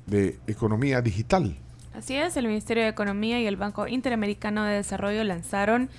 de 0.08 0.40
economía 0.48 1.02
digital. 1.02 1.56
Así 1.94 2.16
es, 2.16 2.36
el 2.38 2.48
Ministerio 2.48 2.84
de 2.84 2.90
Economía 2.90 3.40
y 3.40 3.46
el 3.46 3.56
Banco 3.56 3.88
Interamericano 3.88 4.64
de 4.64 4.74
Desarrollo 4.74 5.24
lanzaron 5.24 5.90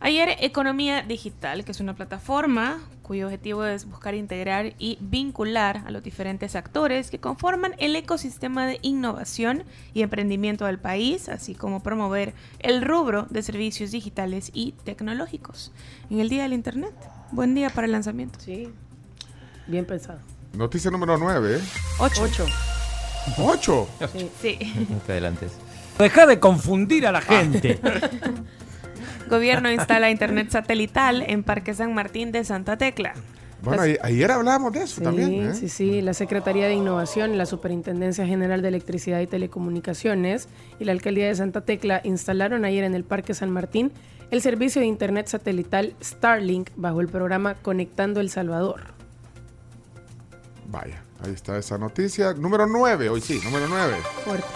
ayer 0.00 0.36
Economía 0.40 1.02
Digital, 1.02 1.64
que 1.64 1.72
es 1.72 1.80
una 1.80 1.94
plataforma 1.94 2.80
cuyo 3.02 3.26
objetivo 3.26 3.64
es 3.64 3.86
buscar 3.86 4.14
integrar 4.14 4.74
y 4.78 4.96
vincular 5.00 5.82
a 5.84 5.90
los 5.90 6.00
diferentes 6.00 6.54
actores 6.54 7.10
que 7.10 7.18
conforman 7.18 7.74
el 7.78 7.96
ecosistema 7.96 8.68
de 8.68 8.78
innovación 8.82 9.64
y 9.94 10.02
emprendimiento 10.02 10.64
del 10.64 10.78
país, 10.78 11.28
así 11.28 11.56
como 11.56 11.82
promover 11.82 12.34
el 12.60 12.82
rubro 12.82 13.26
de 13.28 13.42
servicios 13.42 13.90
digitales 13.90 14.52
y 14.54 14.74
tecnológicos. 14.84 15.72
En 16.08 16.20
el 16.20 16.28
Día 16.28 16.44
del 16.44 16.52
Internet, 16.52 16.94
buen 17.32 17.56
día 17.56 17.68
para 17.70 17.86
el 17.86 17.92
lanzamiento. 17.92 18.38
Sí, 18.38 18.68
bien 19.66 19.86
pensado. 19.86 20.20
Noticia 20.52 20.92
número 20.92 21.18
9. 21.18 21.60
8. 21.98 22.22
8. 22.22 22.46
8. 23.38 23.88
Sí. 24.40 24.56
Que 24.56 25.00
adelante. 25.12 25.48
Deja 25.98 26.26
de 26.26 26.38
confundir 26.38 27.08
a 27.08 27.12
la 27.12 27.20
gente. 27.20 27.80
Gobierno 29.30 29.70
instala 29.70 30.10
internet 30.10 30.50
satelital 30.50 31.22
en 31.26 31.42
Parque 31.42 31.72
San 31.72 31.94
Martín 31.94 32.32
de 32.32 32.44
Santa 32.44 32.76
Tecla. 32.76 33.14
Bueno, 33.62 33.82
ayer 34.02 34.30
hablábamos 34.30 34.72
de 34.72 34.82
eso 34.82 34.96
Sí, 34.96 35.02
también. 35.02 35.50
¿eh? 35.50 35.54
sí, 35.54 35.68
sí. 35.68 36.00
La 36.00 36.14
Secretaría 36.14 36.66
de 36.66 36.74
Innovación, 36.74 37.36
la 37.36 37.44
Superintendencia 37.46 38.26
General 38.26 38.62
de 38.62 38.68
Electricidad 38.68 39.20
y 39.20 39.26
Telecomunicaciones 39.26 40.48
y 40.78 40.84
la 40.84 40.92
Alcaldía 40.92 41.26
de 41.28 41.34
Santa 41.34 41.60
Tecla 41.60 42.00
instalaron 42.04 42.64
ayer 42.64 42.84
en 42.84 42.94
el 42.94 43.04
Parque 43.04 43.34
San 43.34 43.50
Martín 43.50 43.92
el 44.30 44.40
servicio 44.40 44.80
de 44.80 44.86
Internet 44.86 45.26
satelital 45.26 45.94
Starlink 46.02 46.70
bajo 46.76 47.00
el 47.00 47.08
programa 47.08 47.54
Conectando 47.54 48.20
El 48.20 48.30
Salvador. 48.30 48.82
Vaya, 50.68 51.02
ahí 51.24 51.32
está 51.34 51.58
esa 51.58 51.76
noticia. 51.78 52.32
Número 52.32 52.66
9, 52.66 53.08
hoy 53.10 53.20
sí, 53.20 53.40
número 53.44 53.66
9. 53.68 53.96
Fuerte. 54.24 54.46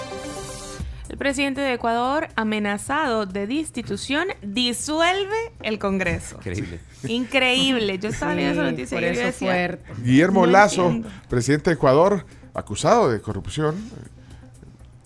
El 1.15 1.19
presidente 1.19 1.61
de 1.61 1.75
Ecuador, 1.75 2.27
amenazado 2.35 3.25
de 3.25 3.47
destitución, 3.47 4.27
disuelve 4.43 5.53
el 5.63 5.79
Congreso. 5.79 6.39
Increíble. 6.39 6.81
Increíble. 7.07 7.99
Yo 8.01 8.09
estaba 8.09 8.35
leyendo 8.35 8.63
esa 8.63 8.71
noticia 8.73 8.97
por 8.99 9.03
y 9.05 9.07
yo 9.07 9.13
eso 9.13 9.23
decía, 9.27 9.53
fuerte. 9.53 10.03
Guillermo 10.03 10.45
No 10.45 10.51
Lazo, 10.51 10.87
entiendo. 10.87 11.09
presidente 11.29 11.71
de 11.71 11.75
Ecuador, 11.75 12.27
acusado 12.53 13.13
de 13.13 13.21
corrupción. 13.21 13.77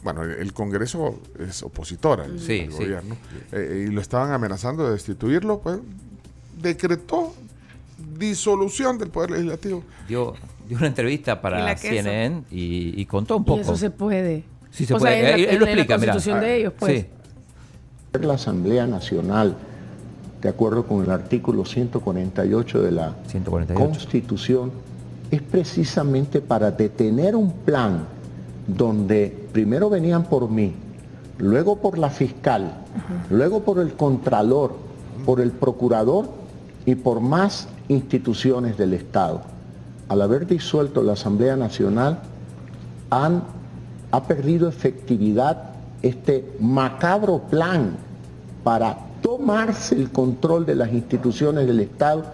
Bueno, 0.02 0.22
el 0.24 0.50
Congreso 0.54 1.20
es 1.46 1.62
opositor 1.62 2.22
al, 2.22 2.40
Sí, 2.40 2.60
al 2.62 2.72
sí. 2.72 2.78
gobierno. 2.84 3.14
Eh, 3.52 3.84
y 3.88 3.92
lo 3.92 4.00
estaban 4.00 4.32
amenazando 4.32 4.86
de 4.86 4.92
destituirlo, 4.92 5.60
pues 5.60 5.78
decretó 6.56 7.34
disolución 8.18 8.96
del 8.96 9.10
Poder 9.10 9.32
Legislativo. 9.32 9.84
Dio, 10.08 10.32
dio 10.66 10.78
una 10.78 10.86
entrevista 10.86 11.42
para. 11.42 11.76
CNN 11.76 12.44
y, 12.50 12.98
y 12.98 13.04
contó 13.04 13.36
un 13.36 13.42
Y 13.42 13.44
poco. 13.44 13.60
eso 13.60 13.76
se 13.76 13.90
puede. 13.90 14.44
Sí 14.78 14.86
se 14.86 14.94
O 14.94 14.98
puede. 14.98 15.12
sea, 15.12 15.20
en 15.20 15.26
la- 15.26 15.34
Él- 15.36 15.40
él 15.44 15.50
en 15.54 15.58
lo 15.58 15.64
explica, 15.66 15.98
mira. 15.98 16.12
constitución 16.12 16.40
de 16.40 16.56
ellos, 16.56 16.72
pues. 16.78 17.00
Sí. 17.00 17.06
La 18.24 18.34
Asamblea 18.34 18.86
Nacional, 18.86 19.56
de 20.40 20.48
acuerdo 20.48 20.84
con 20.86 21.02
el 21.02 21.10
artículo 21.10 21.64
148 21.64 22.80
de 22.80 22.92
la 22.92 23.16
148. 23.26 23.74
Constitución, 23.90 24.70
es 25.32 25.42
precisamente 25.42 26.40
para 26.40 26.70
detener 26.70 27.34
un 27.34 27.50
plan 27.52 28.04
donde 28.68 29.48
primero 29.52 29.90
venían 29.90 30.22
por 30.26 30.48
mí, 30.48 30.74
luego 31.38 31.78
por 31.80 31.98
la 31.98 32.10
fiscal, 32.10 32.72
luego 33.30 33.64
por 33.64 33.80
el 33.80 33.94
contralor, 33.94 34.76
por 35.26 35.40
el 35.40 35.50
procurador 35.50 36.28
y 36.86 36.94
por 36.94 37.18
más 37.20 37.66
instituciones 37.88 38.78
del 38.78 38.94
Estado. 38.94 39.42
Al 40.08 40.22
haber 40.22 40.46
disuelto 40.46 41.02
la 41.02 41.14
Asamblea 41.14 41.56
Nacional, 41.56 42.20
han, 43.10 43.42
ha 44.10 44.24
perdido 44.24 44.68
efectividad 44.68 45.70
este 46.02 46.44
macabro 46.60 47.42
plan 47.50 47.96
para 48.64 48.98
tomarse 49.22 49.94
el 49.94 50.10
control 50.10 50.64
de 50.66 50.74
las 50.74 50.92
instituciones 50.92 51.66
del 51.66 51.80
Estado, 51.80 52.24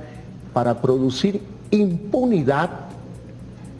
para 0.52 0.80
producir 0.80 1.40
impunidad 1.70 2.70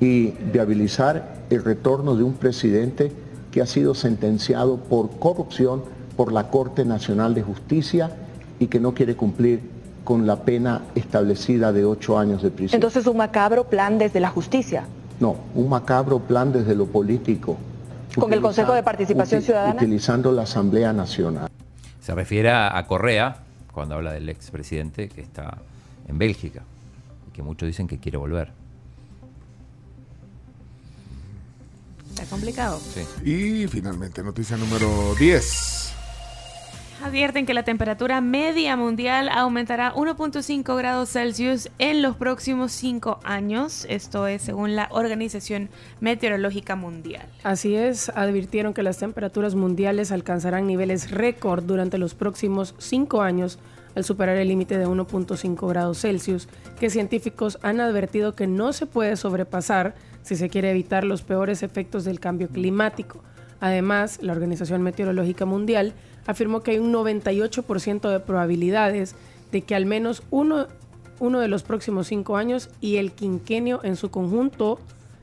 y 0.00 0.28
viabilizar 0.52 1.34
el 1.50 1.62
retorno 1.62 2.16
de 2.16 2.24
un 2.24 2.34
presidente 2.34 3.12
que 3.50 3.62
ha 3.62 3.66
sido 3.66 3.94
sentenciado 3.94 4.78
por 4.78 5.10
corrupción 5.18 5.82
por 6.16 6.32
la 6.32 6.48
Corte 6.50 6.84
Nacional 6.84 7.34
de 7.34 7.42
Justicia 7.42 8.10
y 8.58 8.66
que 8.66 8.80
no 8.80 8.94
quiere 8.94 9.16
cumplir 9.16 9.60
con 10.04 10.26
la 10.26 10.42
pena 10.42 10.82
establecida 10.94 11.72
de 11.72 11.84
ocho 11.84 12.18
años 12.18 12.42
de 12.42 12.50
prisión. 12.50 12.76
Entonces 12.76 13.06
un 13.06 13.16
macabro 13.16 13.64
plan 13.64 13.98
desde 13.98 14.20
la 14.20 14.30
justicia. 14.30 14.84
No, 15.20 15.36
un 15.54 15.68
macabro 15.68 16.18
plan 16.18 16.52
desde 16.52 16.74
lo 16.74 16.86
político. 16.86 17.56
¿Con 18.18 18.32
el 18.32 18.40
Consejo 18.40 18.72
de 18.72 18.82
Participación 18.82 19.42
Ciudadana? 19.42 19.74
Utilizando 19.74 20.32
la 20.32 20.42
Asamblea 20.42 20.92
Nacional. 20.92 21.48
Se 22.00 22.14
refiere 22.14 22.50
a 22.50 22.76
a 22.76 22.86
Correa 22.86 23.36
cuando 23.72 23.96
habla 23.96 24.12
del 24.12 24.28
expresidente 24.28 25.08
que 25.08 25.20
está 25.20 25.58
en 26.06 26.18
Bélgica 26.18 26.62
y 27.28 27.32
que 27.32 27.42
muchos 27.42 27.66
dicen 27.66 27.88
que 27.88 27.98
quiere 27.98 28.18
volver. 28.18 28.52
Está 32.10 32.24
complicado. 32.26 32.78
Sí. 32.78 33.04
Y 33.24 33.66
finalmente, 33.66 34.22
noticia 34.22 34.56
número 34.56 35.14
10. 35.18 35.83
Advierten 37.04 37.44
que 37.44 37.52
la 37.52 37.64
temperatura 37.64 38.22
media 38.22 38.78
mundial 38.78 39.28
aumentará 39.28 39.92
1.5 39.92 40.74
grados 40.74 41.10
Celsius 41.10 41.68
en 41.78 42.00
los 42.00 42.16
próximos 42.16 42.72
5 42.72 43.20
años. 43.24 43.84
Esto 43.90 44.26
es 44.26 44.40
según 44.40 44.74
la 44.74 44.88
Organización 44.90 45.68
Meteorológica 46.00 46.76
Mundial. 46.76 47.26
Así 47.42 47.76
es, 47.76 48.08
advirtieron 48.08 48.72
que 48.72 48.82
las 48.82 48.96
temperaturas 48.96 49.54
mundiales 49.54 50.12
alcanzarán 50.12 50.66
niveles 50.66 51.10
récord 51.10 51.64
durante 51.64 51.98
los 51.98 52.14
próximos 52.14 52.74
cinco 52.78 53.20
años 53.20 53.58
al 53.94 54.04
superar 54.04 54.38
el 54.38 54.48
límite 54.48 54.78
de 54.78 54.88
1.5 54.88 55.68
grados 55.68 56.00
Celsius, 56.00 56.48
que 56.80 56.88
científicos 56.88 57.58
han 57.60 57.80
advertido 57.80 58.34
que 58.34 58.46
no 58.46 58.72
se 58.72 58.86
puede 58.86 59.16
sobrepasar 59.16 59.94
si 60.22 60.36
se 60.36 60.48
quiere 60.48 60.70
evitar 60.70 61.04
los 61.04 61.20
peores 61.20 61.62
efectos 61.62 62.04
del 62.04 62.18
cambio 62.18 62.48
climático. 62.48 63.22
Además, 63.60 64.18
la 64.22 64.32
Organización 64.32 64.82
Meteorológica 64.82 65.44
Mundial 65.46 65.94
afirmó 66.26 66.62
que 66.62 66.72
hay 66.72 66.78
un 66.78 66.92
98% 66.92 68.10
de 68.10 68.20
probabilidades 68.20 69.14
de 69.52 69.62
que 69.62 69.74
al 69.74 69.86
menos 69.86 70.22
uno, 70.30 70.66
uno 71.20 71.40
de 71.40 71.48
los 71.48 71.62
próximos 71.62 72.08
cinco 72.08 72.36
años 72.36 72.70
y 72.80 72.96
el 72.96 73.12
quinquenio 73.12 73.80
en 73.84 73.96
su 73.96 74.10
conjunto 74.10 74.78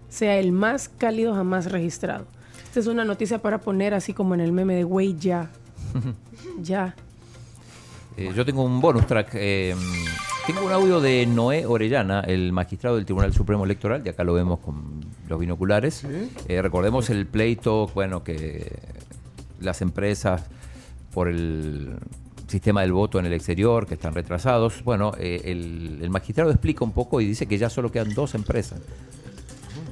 sea 0.10 0.38
el 0.38 0.52
más 0.52 0.90
cálido 0.90 1.34
jamás 1.34 1.72
registrado. 1.72 2.26
Esta 2.64 2.80
es 2.80 2.88
una 2.88 3.04
noticia 3.04 3.42
para 3.42 3.60
poner 3.60 3.94
así 3.94 4.14
como 4.14 4.34
en 4.34 4.42
el 4.42 4.52
meme 4.52 4.76
de 4.76 4.84
güey 4.84 5.16
ya. 5.18 5.50
ya. 6.62 6.96
Eh, 8.18 8.32
yo 8.36 8.46
tengo 8.46 8.64
un 8.64 8.80
bonus 8.80 9.08
track. 9.08 9.32
eh, 9.34 9.76
tengo 10.48 10.66
un 10.66 10.72
audio 10.72 11.00
de 11.02 11.26
Noé 11.26 11.66
Orellana, 11.66 12.22
el 12.22 12.52
magistrado 12.52 12.96
del 12.96 13.06
Tribunal 13.06 13.34
Supremo 13.34 13.64
Electoral, 13.64 14.02
y 14.06 14.10
acá 14.10 14.24
lo 14.24 14.34
vemos 14.34 14.60
con 14.60 15.06
los 15.28 15.40
binoculares. 15.40 16.04
Eh, 16.48 16.62
recordemos 16.62 17.10
el 17.10 17.28
pleito, 17.28 17.88
bueno, 17.94 18.24
que 18.24 18.72
las 19.60 19.82
empresas 19.82 20.44
por 21.14 21.28
el 21.28 21.96
sistema 22.48 22.82
del 22.82 22.92
voto 22.92 23.20
en 23.20 23.28
el 23.28 23.34
exterior, 23.34 23.86
que 23.86 23.94
están 23.94 24.14
retrasados. 24.14 24.84
Bueno, 24.84 25.14
eh, 25.18 25.42
el, 25.46 26.00
el 26.02 26.10
magistrado 26.10 26.50
explica 26.52 26.84
un 26.84 26.92
poco 26.92 27.22
y 27.22 27.26
dice 27.26 27.46
que 27.46 27.58
ya 27.58 27.70
solo 27.70 27.92
quedan 27.92 28.14
dos 28.14 28.34
empresas. 28.34 28.80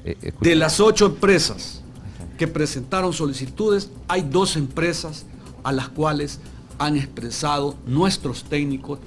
Eh. 0.03 0.33
De 0.41 0.55
las 0.55 0.79
ocho 0.79 1.07
empresas 1.07 1.83
que 2.37 2.47
presentaron 2.47 3.13
solicitudes, 3.13 3.91
hay 4.07 4.21
dos 4.23 4.55
empresas 4.55 5.25
a 5.63 5.71
las 5.71 5.89
cuales 5.89 6.39
han 6.79 6.95
expresado 6.95 7.75
nuestros 7.85 8.45
técnicos 8.45 8.99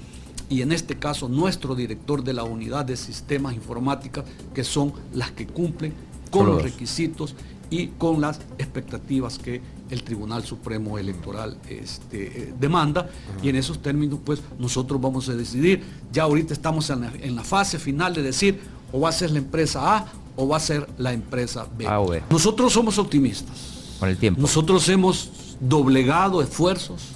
y 0.48 0.62
en 0.62 0.72
este 0.72 0.98
caso 0.98 1.28
nuestro 1.28 1.74
director 1.74 2.22
de 2.22 2.32
la 2.32 2.44
unidad 2.44 2.84
de 2.84 2.96
sistemas 2.96 3.54
informáticas, 3.54 4.24
que 4.54 4.64
son 4.64 4.92
las 5.14 5.30
que 5.30 5.46
cumplen 5.46 5.92
con 6.30 6.46
los 6.46 6.62
requisitos 6.62 7.34
y 7.70 7.88
con 7.88 8.20
las 8.20 8.38
expectativas 8.58 9.38
que 9.38 9.60
el 9.90 10.02
Tribunal 10.02 10.44
Supremo 10.44 10.98
Electoral 10.98 11.56
este, 11.68 12.42
eh, 12.42 12.54
demanda. 12.58 13.08
Y 13.42 13.48
en 13.48 13.56
esos 13.56 13.80
términos, 13.80 14.18
pues 14.24 14.42
nosotros 14.58 15.00
vamos 15.00 15.28
a 15.28 15.34
decidir. 15.34 15.82
Ya 16.12 16.24
ahorita 16.24 16.52
estamos 16.52 16.88
en 16.90 17.02
la, 17.02 17.12
en 17.20 17.34
la 17.34 17.44
fase 17.44 17.78
final 17.78 18.14
de 18.14 18.22
decir 18.22 18.60
o 18.92 19.00
va 19.00 19.08
a 19.08 19.12
ser 19.12 19.30
la 19.30 19.38
empresa 19.38 19.96
A 19.96 20.06
o 20.36 20.48
va 20.48 20.56
a 20.56 20.60
ser 20.60 20.88
la 20.98 21.12
empresa 21.12 21.66
B. 21.76 21.86
A 21.86 22.00
o 22.00 22.08
B. 22.08 22.22
Nosotros 22.30 22.72
somos 22.72 22.98
optimistas. 22.98 23.96
Con 23.98 24.08
el 24.08 24.16
tiempo. 24.16 24.40
Nosotros 24.40 24.88
hemos 24.88 25.30
doblegado 25.60 26.42
esfuerzos 26.42 27.08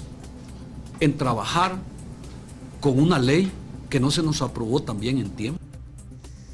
en 0.99 1.17
trabajar 1.17 1.77
con 2.87 3.01
una 3.01 3.19
ley 3.19 3.51
que 3.89 3.99
no 3.99 4.11
se 4.11 4.23
nos 4.23 4.41
aprobó 4.41 4.81
también 4.81 5.17
en 5.17 5.29
tiempo. 5.31 5.59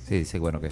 Sí, 0.08 0.20
dice, 0.20 0.40
bueno, 0.40 0.60
que. 0.60 0.70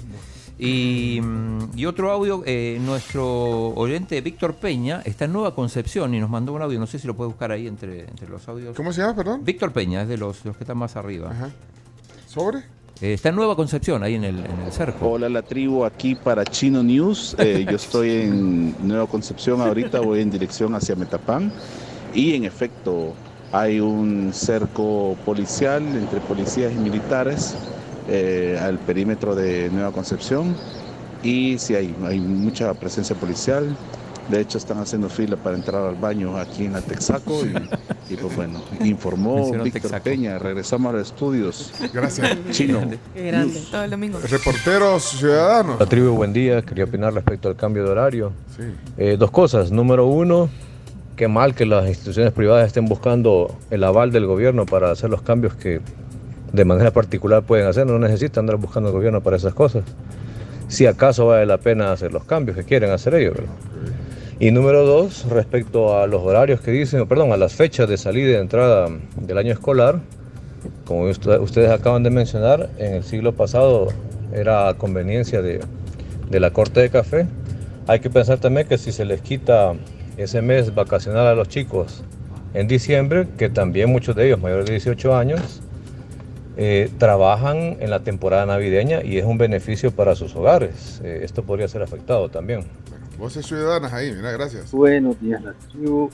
Y, 0.58 1.22
mm, 1.22 1.78
y 1.78 1.86
otro 1.86 2.12
audio, 2.12 2.42
eh, 2.46 2.80
nuestro 2.82 3.70
oyente 3.70 4.20
Víctor 4.22 4.56
Peña 4.56 5.02
está 5.06 5.26
en 5.26 5.34
Nueva 5.34 5.54
Concepción 5.54 6.16
y 6.16 6.20
nos 6.20 6.32
mandó 6.32 6.54
un 6.54 6.64
audio, 6.64 6.80
no 6.80 6.88
sé 6.88 6.98
si 6.98 7.06
lo 7.06 7.16
puede 7.16 7.30
buscar 7.30 7.52
ahí 7.52 7.68
entre, 7.68 8.02
entre 8.02 8.28
los 8.28 8.48
audios. 8.48 8.76
¿Cómo 8.76 8.92
se 8.92 9.02
llama, 9.02 9.16
perdón? 9.16 9.46
Víctor 9.46 9.72
Peña, 9.72 10.02
es 10.02 10.08
de 10.08 10.18
los, 10.18 10.44
los 10.46 10.58
que 10.58 10.64
están 10.64 10.78
más 10.78 10.96
arriba. 10.96 11.30
Ajá. 11.30 11.52
¿Sobre? 12.28 12.60
Eh, 13.00 13.14
está 13.14 13.30
en 13.30 13.36
Nueva 13.36 13.56
Concepción, 13.56 14.02
ahí 14.02 14.16
en 14.16 14.24
el, 14.24 14.40
en 14.40 14.62
el 14.66 14.72
cerco. 14.72 15.12
Hola 15.12 15.30
la 15.30 15.44
tribu, 15.44 15.86
aquí 15.86 16.16
para 16.16 16.44
Chino 16.44 16.82
News. 16.82 17.36
Eh, 17.38 17.66
yo 17.70 17.76
estoy 17.76 18.12
en 18.12 18.88
Nueva 18.88 19.06
Concepción 19.06 19.62
ahorita, 19.62 20.00
voy 20.00 20.22
en 20.22 20.32
dirección 20.32 20.74
hacia 20.74 20.96
Metapán 20.96 21.52
y 22.14 22.34
en 22.34 22.46
efecto 22.46 23.14
hay 23.52 23.80
un 23.80 24.32
cerco 24.34 25.18
policial 25.26 25.84
entre 25.84 26.20
policías 26.22 26.72
y 26.72 26.76
militares 26.76 27.56
eh, 28.08 28.58
al 28.62 28.78
perímetro 28.80 29.36
de 29.36 29.70
Nueva 29.70 29.92
Concepción 29.92 30.56
y 31.24 31.58
sí 31.60 31.76
hay, 31.76 31.96
hay 32.06 32.20
mucha 32.20 32.74
presencia 32.74 33.16
policial. 33.16 33.76
De 34.30 34.40
hecho 34.40 34.58
están 34.58 34.78
haciendo 34.78 35.10
fila 35.10 35.36
para 35.36 35.58
entrar 35.58 35.84
al 35.86 35.96
baño 35.96 36.38
aquí 36.38 36.66
en 36.66 36.74
la 36.74 36.82
Texaco 36.82 37.42
y, 37.44 38.14
y, 38.14 38.16
pues 38.16 38.34
bueno, 38.36 38.62
informó 38.82 39.52
Víctor 39.52 39.82
Texaco. 39.82 40.04
Peña. 40.04 40.40
Regresamos 40.40 40.94
a 40.94 40.98
los 40.98 41.08
estudios. 41.08 41.74
Gracias. 41.94 42.38
Chino. 42.52 42.80
Qué 43.14 43.28
grande. 43.28 43.56
News. 43.56 43.72
Todo 43.72 43.84
el 43.84 43.92
domingo. 43.92 44.20
Reporteros 44.20 45.04
ciudadanos. 45.04 45.80
La 45.80 45.86
tribu, 45.86 46.12
buen 46.16 46.32
día. 46.32 46.62
Quería 46.62 46.86
opinar 46.86 47.14
respecto 47.14 47.50
al 47.50 47.58
cambio 47.58 47.84
de 47.84 47.90
horario. 47.90 48.32
Sí. 48.56 48.64
Eh, 48.98 49.18
dos 49.20 49.32
cosas. 49.32 49.70
Número 49.72 50.06
uno, 50.06 50.50
qué 51.22 51.28
mal 51.28 51.54
que 51.54 51.68
las 51.68 51.88
instituciones 51.88 52.34
privadas 52.34 52.66
estén 52.66 52.86
buscando 52.86 53.56
el 53.70 53.84
aval 53.84 54.12
del 54.12 54.26
gobierno 54.26 54.66
para 54.66 54.90
hacer 54.90 55.12
los 55.12 55.22
cambios 55.22 55.54
que 55.54 55.80
de 56.52 56.66
manera 56.66 56.90
particular 56.90 57.44
pueden 57.44 57.68
hacer. 57.68 57.86
No 57.86 58.00
necesitan 58.00 58.46
andar 58.46 58.56
buscando 58.56 58.90
el 58.90 58.96
gobierno 58.96 59.22
para 59.22 59.38
esas 59.38 59.54
cosas. 59.54 59.84
Si 60.68 60.88
acaso 60.88 61.28
vale 61.28 61.46
la 61.46 61.60
pena 61.60 61.92
hacer 61.92 62.12
los 62.12 62.24
cambios 62.24 62.58
que 62.58 62.64
quieren 62.64 62.90
hacer 62.90 63.14
ellos. 63.14 63.36
Y 64.40 64.50
número 64.50 64.84
dos, 64.84 65.28
respecto 65.30 65.96
a 65.96 66.08
los 66.08 66.24
horarios 66.24 66.60
que 66.60 66.72
dicen, 66.72 67.08
perdón, 67.08 67.32
a 67.32 67.38
las 67.38 67.54
fechas 67.54 67.88
de 67.88 67.98
salida 67.98 68.30
y 68.30 68.32
de 68.32 68.40
entrada 68.40 68.88
del 69.16 69.38
año 69.38 69.54
escolar, 69.54 70.00
como 70.86 71.04
usted- 71.04 71.40
ustedes 71.40 71.70
acaban 71.70 72.02
de 72.02 72.10
mencionar, 72.10 72.72
en 72.80 72.96
el 72.96 73.04
siglo 73.04 73.34
pasado 73.34 73.90
era 74.34 74.74
conveniencia 74.76 75.44
de 75.44 75.60
la 76.32 76.50
Corte 76.50 76.80
de 76.80 76.90
Café. 76.90 77.28
Hay 77.86 78.00
que 78.00 78.10
pensar 78.10 78.40
también 78.40 78.68
que 78.68 78.80
si 78.80 78.92
se 78.92 79.06
les 79.06 79.22
quita 79.22 79.76
ese 80.22 80.42
mes 80.42 80.74
vacacional 80.74 81.28
a 81.28 81.36
los 81.36 81.50
chicos 81.50 82.04
en 82.54 82.68
diciembre, 82.68 83.28
que 83.38 83.50
también 83.50 83.90
muchos 83.90 84.16
de 84.16 84.28
ellos 84.28 84.42
mayores 84.42 84.66
de 84.66 84.74
18 84.74 85.16
años 85.16 85.62
eh, 86.58 86.92
trabajan 86.98 87.78
en 87.80 87.90
la 87.90 88.02
temporada 88.02 88.46
navideña 88.46 89.04
y 89.04 89.18
es 89.18 89.26
un 89.26 89.38
beneficio 89.38 89.92
para 89.92 90.16
sus 90.16 90.36
hogares. 90.36 91.02
Eh, 91.04 91.22
esto 91.24 91.44
podría 91.44 91.68
ser 91.68 91.82
afectado 91.82 92.30
también. 92.30 92.66
Voces 93.18 93.46
ciudadanas 93.46 93.94
ahí, 93.94 94.12
mira, 94.14 94.32
gracias. 94.32 94.72
Buenos 94.72 95.20
días, 95.22 95.42
la 95.42 95.54
tribu. 95.54 96.10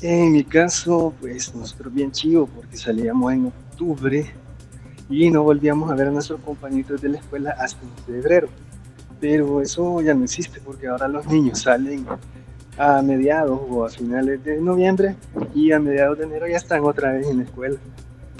En 0.00 0.32
mi 0.32 0.42
caso, 0.42 1.14
pues 1.20 1.54
nosotros 1.54 1.94
bien 1.94 2.10
chivo 2.10 2.48
porque 2.48 2.76
salíamos 2.76 3.32
en 3.32 3.46
octubre 3.46 4.26
y 5.08 5.30
no 5.30 5.44
volvíamos 5.44 5.90
a 5.90 5.94
ver 5.94 6.08
a 6.08 6.10
nuestros 6.10 6.40
compañeros 6.40 7.00
de 7.00 7.10
la 7.10 7.18
escuela 7.18 7.54
hasta 7.58 7.80
en 7.82 8.04
febrero. 8.04 8.48
Pero 9.20 9.60
eso 9.60 10.00
ya 10.00 10.12
no 10.12 10.24
existe 10.24 10.60
porque 10.64 10.88
ahora 10.88 11.06
los 11.06 11.24
niños 11.26 11.60
salen 11.60 12.04
a 12.78 13.02
mediados 13.02 13.60
o 13.68 13.84
a 13.84 13.90
finales 13.90 14.42
de 14.44 14.60
noviembre 14.60 15.16
y 15.54 15.72
a 15.72 15.78
mediados 15.78 16.18
de 16.18 16.24
enero 16.24 16.46
ya 16.48 16.56
están 16.56 16.84
otra 16.84 17.12
vez 17.12 17.26
en 17.26 17.38
la 17.38 17.44
escuela. 17.44 17.78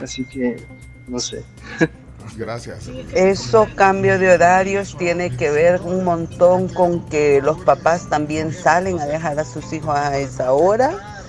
Así 0.01 0.25
que, 0.25 0.67
no 1.07 1.19
sé. 1.19 1.45
Gracias. 2.37 2.89
Eso 3.13 3.69
cambio 3.75 4.19
de 4.19 4.33
horarios 4.33 4.97
tiene 4.97 5.37
que 5.37 5.51
ver 5.51 5.81
un 5.83 6.05
montón 6.05 6.69
con 6.69 7.05
que 7.07 7.41
los 7.43 7.59
papás 7.61 8.09
también 8.09 8.53
salen 8.53 8.99
a 9.01 9.07
dejar 9.07 9.39
a 9.39 9.45
sus 9.45 9.73
hijos 9.73 9.95
a 9.97 10.17
esa 10.19 10.53
hora 10.53 11.21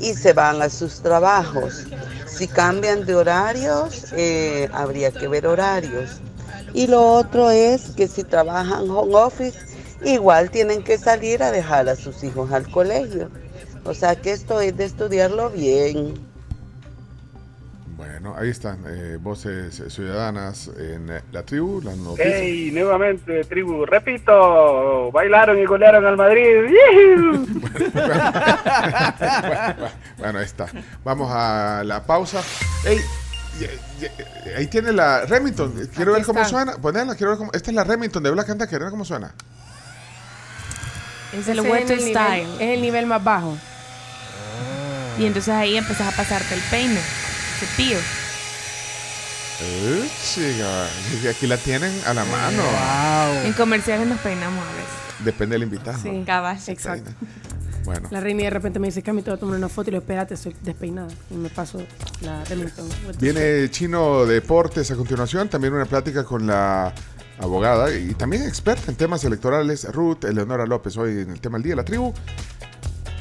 y 0.00 0.14
se 0.14 0.32
van 0.32 0.60
a 0.60 0.68
sus 0.68 1.00
trabajos. 1.00 1.86
Si 2.26 2.46
cambian 2.46 3.06
de 3.06 3.14
horarios, 3.14 4.12
eh, 4.12 4.68
habría 4.72 5.10
que 5.10 5.28
ver 5.28 5.46
horarios. 5.46 6.20
Y 6.72 6.86
lo 6.86 7.04
otro 7.14 7.50
es 7.50 7.90
que 7.96 8.06
si 8.06 8.22
trabajan 8.22 8.88
home 8.88 9.14
office, 9.14 9.58
igual 10.04 10.50
tienen 10.50 10.82
que 10.82 10.98
salir 10.98 11.42
a 11.42 11.50
dejar 11.50 11.88
a 11.88 11.96
sus 11.96 12.22
hijos 12.24 12.52
al 12.52 12.70
colegio. 12.70 13.30
O 13.84 13.94
sea 13.94 14.16
que 14.16 14.32
esto 14.32 14.60
es 14.60 14.76
de 14.76 14.84
estudiarlo 14.84 15.50
bien. 15.50 16.14
Bueno, 17.96 18.34
ahí 18.36 18.48
están, 18.48 18.82
eh, 18.88 19.18
voces 19.20 19.82
ciudadanas 19.88 20.70
en 20.78 21.10
la 21.32 21.42
tribu, 21.42 21.82
las 21.82 21.96
noticias. 21.98 22.32
Hey, 22.34 22.70
nuevamente, 22.72 23.44
tribu, 23.44 23.84
repito, 23.84 25.10
bailaron 25.12 25.58
y 25.58 25.66
golearon 25.66 26.06
al 26.06 26.16
Madrid. 26.16 26.70
¡Yujú! 27.14 27.60
bueno, 30.18 30.38
ahí 30.38 30.44
está. 30.44 30.66
Vamos 31.04 31.30
a 31.30 31.82
la 31.84 32.02
pausa. 32.02 32.40
Ey, 32.86 32.98
ahí 34.56 34.66
tiene 34.66 34.92
la 34.92 35.26
Remington. 35.26 35.72
Quiero 35.94 36.12
Aquí 36.12 36.20
ver 36.20 36.26
cómo 36.26 36.40
está. 36.40 36.50
suena. 36.50 36.72
Ponela, 36.78 37.14
quiero 37.14 37.30
ver 37.32 37.38
cómo. 37.38 37.50
Esta 37.52 37.70
es 37.70 37.74
la 37.74 37.84
Remington 37.84 38.22
de 38.22 38.30
Black 38.30 38.46
Canta. 38.46 38.66
Quiero 38.66 38.84
ver 38.84 38.90
cómo 38.92 39.04
suena. 39.04 39.34
Es 41.32 41.48
el 41.48 41.58
el 41.58 41.64
style. 42.00 42.46
nivel- 42.46 42.54
es 42.60 42.68
el 42.74 42.80
nivel 42.82 43.06
más 43.06 43.22
bajo. 43.22 43.56
Y 45.18 45.26
entonces 45.26 45.52
ahí 45.54 45.76
empezás 45.76 46.12
a 46.12 46.16
pasarte 46.16 46.54
el 46.54 46.60
peine, 46.62 46.98
cepillo. 47.58 47.98
Eh, 49.62 50.08
chica, 50.32 50.88
y 51.22 51.26
aquí 51.26 51.46
la 51.46 51.58
tienen 51.58 51.92
a 52.06 52.14
la 52.14 52.24
mano. 52.24 52.62
En 53.44 53.52
comerciales 53.52 54.06
nos 54.08 54.18
peinamos 54.20 54.64
a 54.64 54.72
veces. 54.72 54.90
Depende 55.24 55.54
del 55.54 55.64
invitado. 55.64 55.98
Sí, 56.02 56.22
Cabal. 56.26 56.58
exacto. 56.66 57.10
Bueno. 57.84 58.08
La 58.10 58.20
reina 58.20 58.42
de 58.44 58.50
repente 58.50 58.78
me 58.78 58.88
dice, 58.88 59.02
Cami, 59.02 59.22
te 59.22 59.30
voy 59.30 59.36
a 59.36 59.40
tomar 59.40 59.56
una 59.56 59.68
foto 59.68 59.90
y 59.90 59.92
le 59.92 59.96
digo, 59.98 60.02
espérate, 60.02 60.34
estoy 60.34 60.54
despeinada. 60.62 61.08
Y 61.30 61.34
me 61.34 61.48
paso 61.50 61.82
la 62.20 62.44
Remington. 62.44 62.88
Viene 63.18 63.70
Chino 63.70 64.24
Deportes 64.26 64.90
a 64.90 64.96
continuación, 64.96 65.48
también 65.48 65.74
una 65.74 65.86
plática 65.86 66.24
con 66.24 66.46
la 66.46 66.92
abogada 67.40 67.94
y 67.94 68.14
también 68.14 68.42
experta 68.42 68.90
en 68.90 68.96
temas 68.96 69.24
electorales, 69.24 69.84
Ruth 69.92 70.24
Eleonora 70.24 70.66
López, 70.66 70.96
hoy 70.96 71.20
en 71.20 71.30
el 71.30 71.40
tema 71.40 71.58
del 71.58 71.64
día 71.64 71.72
de 71.72 71.76
la 71.76 71.84
tribu. 71.84 72.12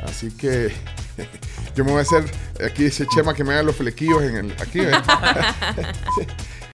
Así 0.04 0.32
que 0.32 0.72
yo 1.76 1.84
me 1.86 1.92
voy 1.92 2.00
a 2.00 2.02
hacer 2.02 2.24
aquí 2.66 2.86
ese 2.86 3.08
chema 3.08 3.34
que 3.34 3.44
me 3.44 3.54
haga 3.54 3.64
los 3.64 3.76
flequillos 3.76 4.22
en 4.24 4.36
el 4.36 4.52
aquí. 4.54 4.82
Sí. 4.82 6.28